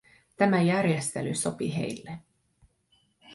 [0.35, 2.19] Tämä järjestely sopi heille.